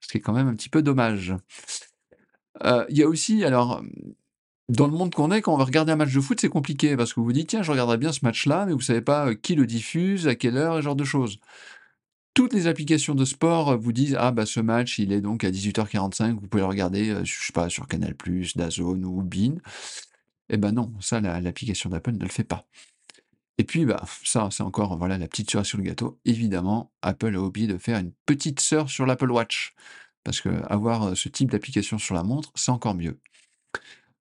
ce 0.00 0.08
qui 0.08 0.18
est 0.18 0.20
quand 0.20 0.32
même 0.32 0.48
un 0.48 0.54
petit 0.54 0.68
peu 0.68 0.82
dommage. 0.82 1.34
Il 2.64 2.96
y 2.96 3.02
a 3.02 3.08
aussi, 3.08 3.44
alors, 3.44 3.82
dans 4.68 4.86
le 4.86 4.92
monde 4.92 5.14
qu'on 5.14 5.30
est, 5.30 5.42
quand 5.42 5.54
on 5.54 5.58
va 5.58 5.64
regarder 5.64 5.92
un 5.92 5.96
match 5.96 6.12
de 6.12 6.20
foot, 6.20 6.40
c'est 6.40 6.48
compliqué 6.48 6.96
parce 6.96 7.12
que 7.12 7.20
vous 7.20 7.26
vous 7.26 7.32
dites, 7.32 7.48
tiens, 7.48 7.62
je 7.62 7.70
regarderais 7.70 7.98
bien 7.98 8.12
ce 8.12 8.24
match-là, 8.24 8.66
mais 8.66 8.72
vous 8.72 8.80
savez 8.80 9.02
pas 9.02 9.34
qui 9.34 9.54
le 9.54 9.66
diffuse, 9.66 10.26
à 10.26 10.34
quelle 10.34 10.56
heure, 10.56 10.78
et 10.78 10.80
ce 10.80 10.84
genre 10.84 10.96
de 10.96 11.04
choses. 11.04 11.38
toutes 12.36 12.52
les 12.52 12.66
applications 12.66 13.14
de 13.14 13.24
sport 13.24 13.78
vous 13.78 13.92
disent 13.92 14.14
ah 14.18 14.30
bah 14.30 14.44
ce 14.44 14.60
match 14.60 14.98
il 14.98 15.10
est 15.10 15.22
donc 15.22 15.42
à 15.42 15.50
18h45, 15.50 16.34
vous 16.34 16.46
pouvez 16.46 16.62
le 16.62 16.68
regarder, 16.68 17.24
je 17.24 17.46
sais 17.46 17.52
pas 17.52 17.70
sur 17.70 17.88
Canal+, 17.88 18.14
DAZN 18.54 19.04
ou 19.06 19.22
Bein. 19.22 19.54
Eh 20.50 20.58
ben 20.58 20.72
non, 20.72 20.92
ça 21.00 21.20
l'application 21.20 21.88
d'Apple 21.90 22.12
ne 22.12 22.22
le 22.24 22.28
fait 22.28 22.44
pas. 22.44 22.66
Et 23.58 23.64
puis 23.64 23.86
bah 23.86 24.04
ça 24.22 24.48
c'est 24.50 24.62
encore 24.62 24.96
voilà 24.98 25.16
la 25.16 25.28
petite 25.28 25.50
cerise 25.50 25.66
sur 25.66 25.78
le 25.78 25.84
gâteau. 25.84 26.18
Évidemment, 26.24 26.92
Apple 27.02 27.34
a 27.34 27.40
oublié 27.40 27.66
de 27.66 27.78
faire 27.78 27.98
une 27.98 28.12
petite 28.26 28.60
sœur 28.60 28.90
sur 28.90 29.06
l'Apple 29.06 29.30
Watch 29.30 29.74
parce 30.24 30.40
que 30.40 30.48
avoir 30.68 31.04
euh, 31.04 31.14
ce 31.14 31.28
type 31.28 31.50
d'application 31.52 31.98
sur 31.98 32.14
la 32.14 32.24
montre, 32.24 32.50
c'est 32.56 32.72
encore 32.72 32.94
mieux. 32.94 33.18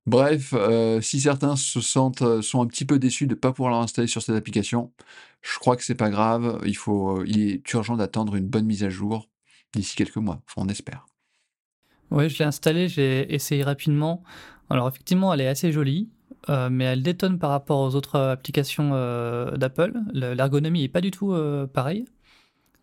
Bref, 0.05 0.53
euh, 0.53 1.01
si 1.01 1.19
certains 1.19 1.55
se 1.55 1.81
sentent, 1.81 2.21
euh, 2.21 2.43
sont 2.43 2.61
un 2.61 2.67
petit 2.67 2.85
peu 2.85 2.99
déçus 2.99 3.25
de 3.25 3.33
ne 3.33 3.39
pas 3.39 3.51
pouvoir 3.51 3.73
l'installer 3.73 4.07
sur 4.07 4.21
cette 4.21 4.35
application, 4.35 4.93
je 5.41 5.57
crois 5.57 5.75
que 5.75 5.83
c'est 5.83 5.95
pas 5.95 6.11
grave. 6.11 6.61
Il 6.63 6.77
faut, 6.77 7.23
il 7.25 7.39
est 7.49 7.73
urgent 7.73 7.97
d'attendre 7.97 8.35
une 8.35 8.47
bonne 8.47 8.65
mise 8.65 8.83
à 8.83 8.89
jour 8.89 9.27
d'ici 9.73 9.95
quelques 9.95 10.17
mois. 10.17 10.41
on 10.57 10.69
espère. 10.69 11.07
Oui, 12.11 12.29
je 12.29 12.37
l'ai 12.37 12.45
installée, 12.45 12.87
j'ai 12.87 13.33
essayé 13.33 13.63
rapidement. 13.63 14.23
Alors 14.69 14.87
effectivement, 14.87 15.33
elle 15.33 15.41
est 15.41 15.47
assez 15.47 15.71
jolie, 15.71 16.09
euh, 16.49 16.69
mais 16.69 16.85
elle 16.85 17.03
détonne 17.03 17.39
par 17.39 17.49
rapport 17.49 17.79
aux 17.79 17.95
autres 17.95 18.19
applications 18.19 18.91
d'Apple. 19.55 19.93
L'ergonomie 20.13 20.83
est 20.83 20.89
pas 20.89 21.01
du 21.01 21.11
tout 21.11 21.35
pareille. 21.73 22.05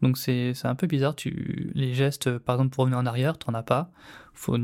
Donc 0.03 0.19
c'est 0.19 0.53
un 0.65 0.75
peu 0.75 0.89
bizarre. 0.89 1.15
Tu, 1.15 1.71
les 1.75 1.95
gestes, 1.95 2.39
par 2.39 2.57
exemple, 2.57 2.75
pour 2.75 2.83
revenir 2.83 2.99
en 2.99 3.07
arrière, 3.07 3.39
tu 3.39 3.49
n'en 3.49 3.57
as 3.57 3.63
pas. 3.63 3.91
Il 4.35 4.39
faut 4.39 4.59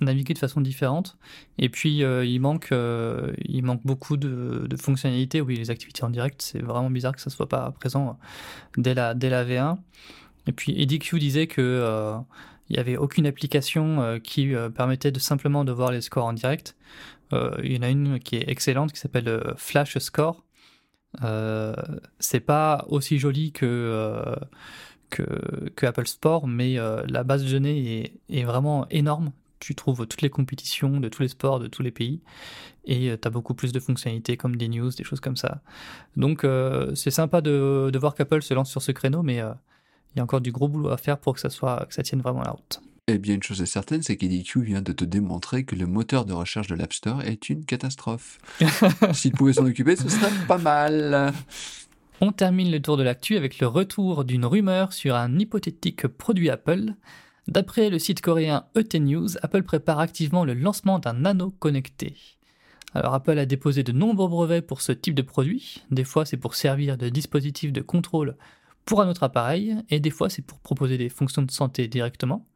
naviguer 0.00 0.34
de 0.34 0.38
façon 0.38 0.60
différente. 0.60 1.16
Et 1.58 1.70
puis, 1.70 2.04
euh, 2.04 2.24
il, 2.24 2.40
manque, 2.40 2.70
euh, 2.72 3.32
il 3.44 3.64
manque 3.64 3.80
beaucoup 3.84 4.18
de, 4.18 4.68
fonctionnalités. 4.78 5.40
Oui, 5.40 5.56
les 5.56 5.70
activités 5.70 6.04
en 6.04 6.10
direct, 6.10 6.42
c'est 6.42 6.60
vraiment 6.60 6.90
bizarre 6.90 7.14
que 7.14 7.22
ça 7.22 7.30
ne 7.30 7.34
soit 7.34 7.48
pas 7.48 7.70
présent 7.70 8.18
dès 8.76 8.94
la, 8.94 9.14
dès 9.14 9.30
la 9.30 9.44
V1. 9.44 9.78
Et 10.46 10.52
puis, 10.52 10.72
EDQ 10.80 11.18
disait 11.18 11.46
que 11.46 11.62
euh, 11.62 12.18
il 12.68 12.74
n'y 12.74 12.78
avait 12.78 12.96
aucune 12.96 13.26
application 13.26 14.20
qui 14.22 14.52
permettait 14.74 15.10
de 15.10 15.18
simplement 15.18 15.64
de 15.64 15.72
voir 15.72 15.90
les 15.92 16.00
scores 16.00 16.26
en 16.26 16.32
direct. 16.32 16.74
Il 17.62 17.72
y 17.72 17.78
en 17.78 17.82
a 17.82 17.88
une 17.88 18.18
qui 18.18 18.36
est 18.36 18.48
excellente 18.48 18.92
qui 18.92 19.00
s'appelle 19.00 19.54
Flash 19.56 19.98
Score 19.98 20.44
euh, 21.22 21.74
c'est 22.18 22.40
pas 22.40 22.84
aussi 22.88 23.18
joli 23.18 23.52
que, 23.52 23.66
euh, 23.66 24.36
que, 25.10 25.86
Apple 25.86 26.06
Sport, 26.06 26.46
mais 26.48 26.78
euh, 26.78 27.02
la 27.08 27.22
base 27.22 27.44
de 27.44 27.50
données 27.50 28.20
est, 28.28 28.44
vraiment 28.44 28.88
énorme. 28.90 29.32
Tu 29.60 29.74
trouves 29.74 30.06
toutes 30.06 30.22
les 30.22 30.30
compétitions 30.30 30.98
de 31.00 31.08
tous 31.08 31.22
les 31.22 31.28
sports, 31.28 31.60
de 31.60 31.68
tous 31.68 31.82
les 31.82 31.92
pays, 31.92 32.20
et 32.84 33.16
tu 33.20 33.28
as 33.28 33.30
beaucoup 33.30 33.54
plus 33.54 33.72
de 33.72 33.78
fonctionnalités 33.78 34.36
comme 34.36 34.56
des 34.56 34.68
news, 34.68 34.90
des 34.90 35.04
choses 35.04 35.20
comme 35.20 35.36
ça. 35.36 35.62
Donc 36.16 36.44
c'est 36.96 37.12
sympa 37.12 37.40
de, 37.40 37.90
de 37.92 37.98
voir 37.98 38.14
qu'Apple 38.14 38.42
se 38.42 38.54
lance 38.54 38.70
sur 38.70 38.82
ce 38.82 38.90
créneau, 38.90 39.22
mais 39.22 39.36
il 39.36 40.16
y 40.16 40.20
a 40.20 40.22
encore 40.24 40.40
du 40.40 40.50
gros 40.50 40.68
boulot 40.68 40.90
à 40.90 40.96
faire 40.96 41.18
pour 41.18 41.34
que 41.34 41.40
ça, 41.40 41.50
soit, 41.50 41.86
que 41.86 41.94
ça 41.94 42.02
tienne 42.02 42.22
vraiment 42.22 42.42
la 42.42 42.50
route. 42.50 42.80
Eh 43.08 43.18
bien, 43.18 43.34
une 43.34 43.42
chose 43.42 43.60
est 43.60 43.66
certaine, 43.66 44.00
c'est 44.00 44.16
qu'EDQ 44.16 44.62
vient 44.62 44.80
de 44.80 44.92
te 44.92 45.04
démontrer 45.04 45.64
que 45.64 45.74
le 45.74 45.86
moteur 45.86 46.24
de 46.24 46.32
recherche 46.32 46.68
de 46.68 46.76
l'App 46.76 46.92
Store 46.92 47.22
est 47.22 47.48
une 47.48 47.64
catastrophe. 47.64 48.38
S'il 49.12 49.32
pouvait 49.32 49.54
s'en 49.54 49.66
occuper, 49.66 49.96
ce 49.96 50.08
serait 50.08 50.30
pas 50.46 50.58
mal. 50.58 51.32
On 52.20 52.30
termine 52.30 52.70
le 52.70 52.80
tour 52.80 52.96
de 52.96 53.02
l'actu 53.02 53.36
avec 53.36 53.58
le 53.58 53.66
retour 53.66 54.24
d'une 54.24 54.44
rumeur 54.44 54.92
sur 54.92 55.16
un 55.16 55.36
hypothétique 55.36 56.06
produit 56.06 56.48
Apple. 56.48 56.94
D'après 57.48 57.90
le 57.90 57.98
site 57.98 58.20
coréen 58.20 58.66
ET 58.76 59.00
News, 59.00 59.36
Apple 59.42 59.64
prépare 59.64 59.98
activement 59.98 60.44
le 60.44 60.54
lancement 60.54 61.00
d'un 61.00 61.24
anneau 61.24 61.50
connecté. 61.50 62.14
Alors 62.94 63.14
Apple 63.14 63.36
a 63.36 63.46
déposé 63.46 63.82
de 63.82 63.90
nombreux 63.90 64.28
brevets 64.28 64.64
pour 64.64 64.80
ce 64.80 64.92
type 64.92 65.16
de 65.16 65.22
produit. 65.22 65.82
Des 65.90 66.04
fois 66.04 66.24
c'est 66.24 66.36
pour 66.36 66.54
servir 66.54 66.96
de 66.96 67.08
dispositif 67.08 67.72
de 67.72 67.80
contrôle 67.80 68.36
pour 68.84 69.00
un 69.00 69.08
autre 69.08 69.24
appareil, 69.24 69.76
et 69.90 69.98
des 69.98 70.10
fois 70.10 70.30
c'est 70.30 70.42
pour 70.42 70.60
proposer 70.60 70.98
des 70.98 71.08
fonctions 71.08 71.42
de 71.42 71.50
santé 71.50 71.88
directement. 71.88 72.46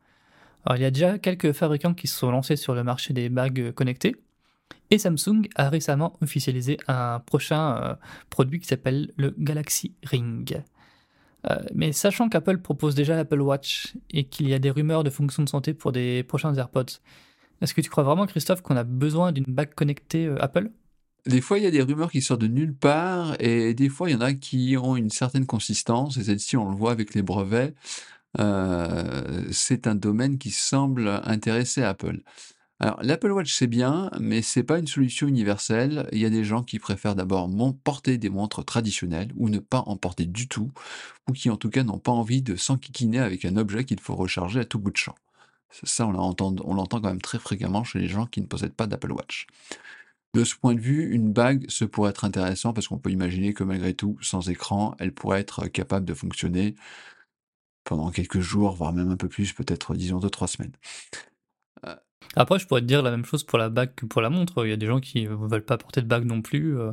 Alors, 0.66 0.76
il 0.78 0.82
y 0.82 0.86
a 0.86 0.90
déjà 0.90 1.18
quelques 1.18 1.52
fabricants 1.52 1.94
qui 1.94 2.08
se 2.08 2.18
sont 2.18 2.30
lancés 2.30 2.56
sur 2.56 2.74
le 2.74 2.82
marché 2.82 3.14
des 3.14 3.28
bagues 3.28 3.70
connectées. 3.72 4.16
Et 4.90 4.98
Samsung 4.98 5.42
a 5.54 5.68
récemment 5.68 6.16
officialisé 6.22 6.76
un 6.88 7.20
prochain 7.20 7.76
euh, 7.76 7.94
produit 8.30 8.58
qui 8.58 8.66
s'appelle 8.66 9.12
le 9.16 9.32
Galaxy 9.38 9.94
Ring. 10.04 10.62
Euh, 11.48 11.56
mais 11.72 11.92
sachant 11.92 12.28
qu'Apple 12.28 12.58
propose 12.58 12.96
déjà 12.96 13.14
l'Apple 13.14 13.40
Watch 13.40 13.94
et 14.10 14.24
qu'il 14.24 14.48
y 14.48 14.54
a 14.54 14.58
des 14.58 14.70
rumeurs 14.70 15.04
de 15.04 15.10
fonctions 15.10 15.44
de 15.44 15.48
santé 15.48 15.72
pour 15.72 15.92
des 15.92 16.24
prochains 16.24 16.52
AirPods, 16.54 16.98
est-ce 17.62 17.72
que 17.72 17.80
tu 17.80 17.88
crois 17.88 18.02
vraiment, 18.02 18.26
Christophe, 18.26 18.62
qu'on 18.62 18.76
a 18.76 18.84
besoin 18.84 19.30
d'une 19.32 19.44
bague 19.46 19.74
connectée 19.74 20.26
euh, 20.26 20.42
Apple? 20.42 20.70
Des 21.26 21.40
fois, 21.40 21.58
il 21.58 21.64
y 21.64 21.66
a 21.66 21.72
des 21.72 21.82
rumeurs 21.82 22.10
qui 22.10 22.22
sortent 22.22 22.40
de 22.40 22.46
nulle 22.46 22.74
part, 22.74 23.34
et 23.40 23.74
des 23.74 23.88
fois, 23.88 24.08
il 24.08 24.12
y 24.12 24.16
en 24.16 24.20
a 24.20 24.32
qui 24.32 24.76
ont 24.76 24.94
une 24.94 25.10
certaine 25.10 25.46
consistance, 25.46 26.16
et 26.18 26.24
celle-ci, 26.24 26.56
on 26.56 26.70
le 26.70 26.76
voit 26.76 26.92
avec 26.92 27.14
les 27.14 27.22
brevets. 27.22 27.74
Euh, 28.38 29.44
c'est 29.50 29.86
un 29.86 29.94
domaine 29.94 30.38
qui 30.38 30.50
semble 30.50 31.08
intéresser 31.24 31.82
Apple. 31.82 32.22
Alors, 32.78 33.02
l'Apple 33.02 33.30
Watch, 33.30 33.54
c'est 33.54 33.66
bien, 33.66 34.10
mais 34.20 34.42
c'est 34.42 34.62
pas 34.62 34.78
une 34.78 34.86
solution 34.86 35.26
universelle. 35.26 36.08
Il 36.12 36.18
y 36.18 36.26
a 36.26 36.30
des 36.30 36.44
gens 36.44 36.62
qui 36.62 36.78
préfèrent 36.78 37.14
d'abord 37.14 37.48
porter 37.82 38.18
des 38.18 38.28
montres 38.28 38.64
traditionnelles 38.64 39.32
ou 39.36 39.48
ne 39.48 39.58
pas 39.60 39.82
en 39.86 39.96
porter 39.96 40.26
du 40.26 40.46
tout, 40.46 40.70
ou 41.28 41.32
qui 41.32 41.48
en 41.48 41.56
tout 41.56 41.70
cas 41.70 41.84
n'ont 41.84 41.98
pas 41.98 42.12
envie 42.12 42.42
de 42.42 42.54
s'enquiquiner 42.54 43.18
avec 43.18 43.46
un 43.46 43.56
objet 43.56 43.84
qu'il 43.84 44.00
faut 44.00 44.14
recharger 44.14 44.60
à 44.60 44.64
tout 44.66 44.78
bout 44.78 44.90
de 44.90 44.96
champ. 44.98 45.14
Ça, 45.70 46.06
on 46.06 46.12
l'entend, 46.12 46.54
on 46.64 46.74
l'entend 46.74 47.00
quand 47.00 47.08
même 47.08 47.20
très 47.20 47.38
fréquemment 47.38 47.82
chez 47.82 47.98
les 47.98 48.08
gens 48.08 48.26
qui 48.26 48.42
ne 48.42 48.46
possèdent 48.46 48.74
pas 48.74 48.86
d'Apple 48.86 49.12
Watch. 49.12 49.46
De 50.34 50.44
ce 50.44 50.54
point 50.54 50.74
de 50.74 50.80
vue, 50.80 51.10
une 51.14 51.32
bague, 51.32 51.64
ce 51.68 51.86
pourrait 51.86 52.10
être 52.10 52.26
intéressant 52.26 52.74
parce 52.74 52.88
qu'on 52.88 52.98
peut 52.98 53.10
imaginer 53.10 53.54
que 53.54 53.64
malgré 53.64 53.94
tout, 53.94 54.18
sans 54.20 54.50
écran, 54.50 54.94
elle 54.98 55.12
pourrait 55.12 55.40
être 55.40 55.66
capable 55.68 56.04
de 56.04 56.12
fonctionner 56.12 56.74
pendant 57.86 58.10
quelques 58.10 58.40
jours, 58.40 58.74
voire 58.74 58.92
même 58.92 59.10
un 59.10 59.16
peu 59.16 59.28
plus, 59.28 59.54
peut-être, 59.54 59.94
disons, 59.94 60.18
deux, 60.18 60.28
trois 60.28 60.48
semaines. 60.48 60.72
Euh, 61.86 61.94
Après, 62.34 62.58
je 62.58 62.66
pourrais 62.66 62.82
te 62.82 62.86
dire 62.86 63.00
la 63.02 63.12
même 63.12 63.24
chose 63.24 63.44
pour 63.44 63.58
la 63.58 63.70
bague 63.70 63.94
que 63.94 64.04
pour 64.04 64.20
la 64.20 64.28
montre. 64.28 64.66
Il 64.66 64.70
y 64.70 64.72
a 64.72 64.76
des 64.76 64.86
gens 64.86 65.00
qui 65.00 65.24
ne 65.24 65.34
veulent 65.34 65.64
pas 65.64 65.78
porter 65.78 66.02
de 66.02 66.06
bague 66.06 66.24
non 66.24 66.42
plus. 66.42 66.78
Euh, 66.78 66.92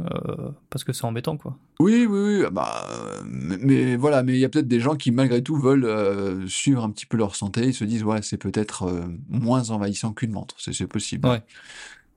euh, 0.00 0.50
parce 0.68 0.82
que 0.82 0.92
c'est 0.92 1.04
embêtant, 1.04 1.36
quoi. 1.36 1.56
Oui, 1.78 2.06
oui, 2.06 2.40
oui. 2.40 2.44
Bah, 2.50 2.86
mais, 3.24 3.96
voilà, 3.96 4.22
mais 4.22 4.32
il 4.34 4.40
y 4.40 4.44
a 4.44 4.48
peut-être 4.48 4.68
des 4.68 4.80
gens 4.80 4.96
qui, 4.96 5.12
malgré 5.12 5.42
tout, 5.42 5.56
veulent 5.56 6.48
suivre 6.48 6.82
un 6.82 6.90
petit 6.90 7.06
peu 7.06 7.16
leur 7.16 7.36
santé. 7.36 7.66
Ils 7.66 7.74
se 7.74 7.84
disent, 7.84 8.02
ouais, 8.02 8.20
c'est 8.22 8.36
peut-être 8.36 8.90
moins 9.28 9.70
envahissant 9.70 10.12
qu'une 10.12 10.32
montre. 10.32 10.56
C'est 10.58 10.86
possible. 10.86 11.28
Ouais. 11.28 11.42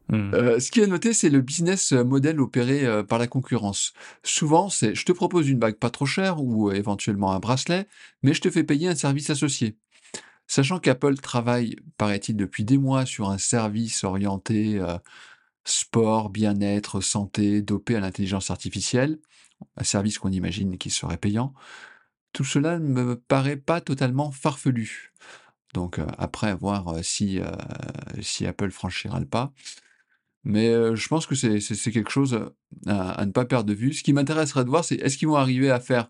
Mmh. 0.10 0.33
Euh, 0.33 0.60
ce 0.60 0.69
qui 0.69 0.81
est 0.81 0.88
noté, 0.88 1.13
c'est 1.13 1.29
le 1.29 1.41
business 1.41 1.91
model 1.91 2.39
opéré 2.41 2.86
euh, 2.86 3.03
par 3.03 3.19
la 3.19 3.27
concurrence. 3.27 3.93
Souvent, 4.24 4.69
c'est 4.69 4.95
je 4.95 5.05
te 5.05 5.12
propose 5.12 5.50
une 5.50 5.60
bague 5.60 5.77
pas 5.77 5.89
trop 5.89 6.05
chère 6.05 6.41
ou 6.41 6.69
euh, 6.69 6.74
éventuellement 6.74 7.31
un 7.31 7.39
bracelet, 7.39 7.88
mais 8.22 8.33
je 8.33 8.41
te 8.41 8.50
fais 8.50 8.63
payer 8.63 8.89
un 8.89 8.95
service 8.95 9.29
associé. 9.29 9.77
Sachant 10.45 10.79
qu'Apple 10.79 11.15
travaille, 11.15 11.77
paraît-il, 11.98 12.36
depuis 12.36 12.65
des 12.65 12.77
mois 12.77 13.05
sur 13.05 13.29
un 13.29 13.38
service 13.38 14.03
orienté 14.03 14.79
sport, 15.63 16.29
bien-être, 16.29 17.00
santé, 17.00 17.62
dopé 17.62 17.95
à 17.95 18.01
l'intelligence 18.01 18.51
artificielle, 18.51 19.19
un 19.77 19.86
service 19.86 20.19
qu'on 20.19 20.31
imagine 20.31 20.77
qui 20.77 20.89
serait 20.89 21.17
payant, 21.17 21.53
tout 22.33 22.43
cela 22.43 22.77
ne 22.77 22.88
me 22.88 23.15
paraît 23.15 23.55
pas 23.55 23.79
totalement 23.79 24.31
farfelu. 24.31 25.13
Donc 25.74 26.00
après, 26.17 26.53
voir 26.53 26.93
si, 27.03 27.39
si 28.22 28.45
Apple 28.45 28.69
franchira 28.69 29.22
le 29.22 29.25
pas. 29.25 29.53
Mais 30.43 30.95
je 30.95 31.07
pense 31.07 31.25
que 31.25 31.35
c'est 31.35 31.91
quelque 31.91 32.12
chose 32.12 32.39
à, 32.85 33.25
ne 33.25 33.31
pas 33.31 33.45
perdre 33.45 33.65
de 33.65 33.73
vue. 33.73 33.93
Ce 33.93 34.03
qui 34.03 34.13
m'intéresserait 34.13 34.65
de 34.65 34.69
voir, 34.69 34.83
c'est 34.83 34.95
est-ce 34.95 35.17
qu'ils 35.17 35.27
vont 35.27 35.38
arriver 35.38 35.71
à 35.71 35.79
faire. 35.79 36.09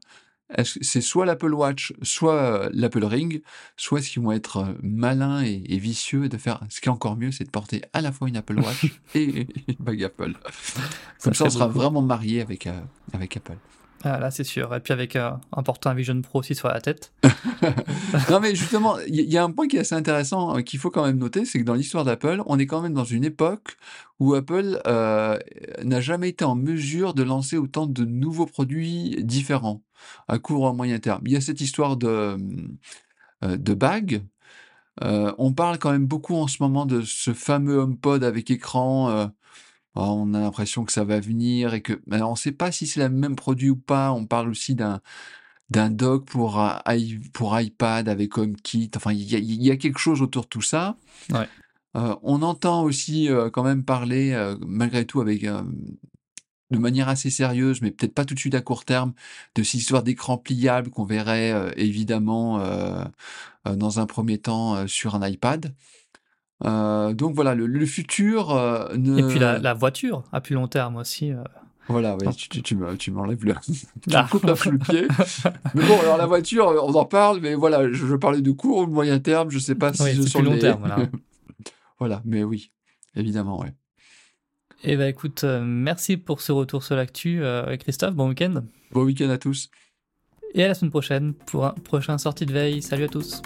C'est 0.63 1.01
soit 1.01 1.25
l'Apple 1.25 1.53
Watch, 1.53 1.93
soit 2.01 2.69
l'Apple 2.73 3.05
Ring, 3.05 3.41
soit 3.77 3.99
est-ce 3.99 4.11
qu'ils 4.11 4.21
vont 4.21 4.31
être 4.31 4.75
malins 4.81 5.41
et, 5.41 5.77
vicieux 5.77 6.29
de 6.29 6.37
faire. 6.37 6.61
Ce 6.69 6.81
qui 6.81 6.89
est 6.89 6.91
encore 6.91 7.15
mieux, 7.15 7.31
c'est 7.31 7.43
de 7.43 7.49
porter 7.49 7.81
à 7.93 8.01
la 8.01 8.11
fois 8.11 8.27
une 8.27 8.37
Apple 8.37 8.59
Watch 8.59 8.85
et 9.15 9.47
une 9.67 9.75
bague 9.79 10.03
Apple. 10.03 10.33
Comme 11.23 11.33
ça, 11.33 11.45
on 11.45 11.49
sera 11.49 11.67
vraiment 11.67 12.01
marié 12.01 12.41
avec, 12.41 12.67
avec 13.13 13.37
Apple. 13.37 13.57
Ah, 14.05 14.19
là, 14.19 14.31
c'est 14.31 14.43
sûr. 14.43 14.75
Et 14.75 14.81
puis 14.81 14.91
avec 14.91 15.15
un 15.15 15.39
portant 15.63 15.93
Vision 15.93 16.21
Pro 16.21 16.39
aussi 16.39 16.55
sur 16.55 16.67
la 16.67 16.81
tête. 16.81 17.13
non, 18.29 18.41
mais 18.41 18.53
justement, 18.53 18.97
il 19.07 19.15
y, 19.15 19.37
a 19.37 19.43
un 19.43 19.51
point 19.51 19.67
qui 19.67 19.77
est 19.77 19.79
assez 19.79 19.95
intéressant 19.95 20.57
euh, 20.57 20.61
qu'il 20.61 20.77
faut 20.77 20.91
quand 20.91 21.05
même 21.05 21.17
noter, 21.17 21.45
c'est 21.45 21.59
que 21.59 21.63
dans 21.63 21.73
l'histoire 21.73 22.03
d'Apple, 22.03 22.41
on 22.45 22.59
est 22.59 22.65
quand 22.65 22.81
même 22.81 22.93
dans 22.93 23.05
une 23.05 23.23
époque 23.23 23.77
où 24.19 24.33
Apple 24.33 24.81
euh, 24.87 25.39
n'a 25.83 26.01
jamais 26.01 26.29
été 26.29 26.43
en 26.43 26.55
mesure 26.55 27.13
de 27.13 27.23
lancer 27.23 27.57
autant 27.57 27.87
de 27.87 28.03
nouveaux 28.03 28.45
produits 28.45 29.15
différents 29.23 29.81
à 30.27 30.37
court 30.37 30.63
ou 30.63 30.67
à 30.67 30.73
moyen 30.73 30.99
terme. 30.99 31.21
Il 31.25 31.31
y 31.31 31.37
a 31.37 31.41
cette 31.41 31.61
histoire 31.61 31.95
de, 31.95 32.37
euh, 33.43 33.57
de 33.57 33.73
bagues. 33.73 34.21
on 35.01 35.53
parle 35.53 35.79
quand 35.79 35.91
même 35.91 36.07
beaucoup 36.07 36.35
en 36.35 36.47
ce 36.47 36.61
moment 36.61 36.85
de 36.85 37.01
ce 37.03 37.33
fameux 37.33 37.77
HomePod 37.79 38.23
avec 38.23 38.51
écran 38.51 39.29
on 39.95 40.33
a 40.33 40.39
l'impression 40.39 40.85
que 40.85 40.91
ça 40.91 41.03
va 41.03 41.19
venir 41.19 41.73
et 41.73 41.81
que 41.81 42.01
on 42.11 42.31
ne 42.31 42.35
sait 42.35 42.51
pas 42.51 42.71
si 42.71 42.87
c'est 42.87 42.99
le 43.01 43.09
même 43.09 43.35
produit 43.35 43.69
ou 43.69 43.75
pas. 43.75 44.11
On 44.11 44.25
parle 44.25 44.49
aussi 44.49 44.75
d'un 44.75 45.01
d'un 45.69 45.89
dock 45.89 46.25
pour, 46.25 46.61
euh, 46.61 46.77
pour 47.33 47.59
iPad 47.59 48.07
avec 48.07 48.37
HomeKit. 48.37 48.91
Enfin, 48.95 49.11
il 49.11 49.23
y, 49.23 49.71
a, 49.71 49.77
quelque 49.77 49.97
chose 49.97 50.21
autour 50.21 50.43
de 50.43 50.47
tout 50.47 50.61
ça. 50.61 50.97
Euh, 51.95 52.15
on 52.21 52.41
entend 52.43 52.83
aussi 52.83 53.29
euh, 53.29 53.49
quand 53.49 53.63
même 53.63 53.83
parler, 53.83 54.55
malgré 54.61 55.05
tout, 55.05 55.21
avec 55.21 55.45
de 56.73 56.79
manière 56.79 57.07
assez 57.07 57.29
sérieuse, 57.29 57.81
mais 57.81 57.91
peut-être 57.91 58.13
pas 58.13 58.25
tout 58.25 58.33
de 58.33 58.39
suite 58.39 58.55
à 58.55 58.61
court 58.61 58.83
terme, 58.83 59.13
de 59.55 59.63
ces 59.63 59.77
histoires 59.77 60.03
d'écran 60.03 60.37
pliable 60.37 60.89
qu'on 60.89 61.05
verrait 61.05 61.51
euh, 61.51 61.71
évidemment 61.77 62.59
euh, 62.59 63.03
euh, 63.67 63.75
dans 63.75 63.99
un 63.99 64.05
premier 64.05 64.39
temps 64.39 64.75
euh, 64.75 64.87
sur 64.87 65.15
un 65.15 65.27
iPad. 65.27 65.73
Euh, 66.65 67.13
donc 67.13 67.35
voilà, 67.35 67.55
le, 67.55 67.65
le 67.67 67.85
futur 67.85 68.51
euh, 68.55 68.95
ne... 68.95 69.19
Et 69.19 69.27
puis 69.27 69.39
la, 69.39 69.59
la 69.59 69.73
voiture 69.73 70.23
à 70.31 70.39
plus 70.41 70.55
long 70.55 70.67
terme 70.67 70.95
aussi. 70.95 71.31
euh. 71.31 71.43
Voilà, 71.89 72.15
oui, 72.15 72.33
tu, 72.33 72.47
tu, 72.47 72.61
tu 72.63 72.75
me- 72.77 72.95
tu 72.95 73.11
m'enlèves 73.11 73.43
le... 73.43 73.53
tu 73.65 73.79
Ah. 74.13 74.23
me 74.23 74.29
coupes 74.29 74.45
la 74.45 74.53
le 74.71 74.77
pied. 74.77 75.07
Mais 75.75 75.85
bon, 75.85 75.99
alors 75.99 76.17
la 76.17 76.25
voiture, 76.25 76.67
on 76.67 76.93
en 76.93 77.03
parle, 77.05 77.41
mais 77.41 77.55
voilà, 77.55 77.91
je, 77.91 78.05
je 78.05 78.15
parlais 78.15 78.41
de 78.41 78.51
court 78.51 78.77
ou 78.79 78.85
de 78.85 78.91
moyen 78.91 79.19
terme, 79.19 79.49
je 79.51 79.59
sais 79.59 79.75
pas 79.75 79.91
si 79.91 80.01
Oui, 80.01 80.13
je 80.13 80.21
sur 80.21 80.41
long 80.41 80.53
les- 80.53 80.59
terme, 80.59 80.79
voilà. 80.79 80.97
voilà, 81.99 82.21
mais 82.23 82.43
oui, 82.43 82.71
évidemment, 83.15 83.59
ouais. 83.59 83.73
Eh 84.85 84.95
ben 84.95 85.07
écoute, 85.09 85.43
euh, 85.43 85.61
merci 85.61 86.15
pour 86.15 86.39
ce 86.41 86.51
retour 86.53 86.83
sur 86.83 86.95
l'actu, 86.95 87.41
euh, 87.43 87.75
Christophe. 87.77 88.15
Bon 88.15 88.29
week-end. 88.29 88.63
Bon 88.91 89.03
week-end 89.03 89.29
à 89.29 89.37
tous. 89.37 89.69
Et 90.53 90.63
à 90.63 90.67
la 90.69 90.73
semaine 90.75 90.91
prochaine 90.91 91.33
pour 91.33 91.65
un 91.65 91.71
prochain 91.71 92.17
sortie 92.17 92.45
de 92.45 92.53
veille. 92.53 92.81
Salut 92.81 93.05
à 93.05 93.07
tous. 93.09 93.41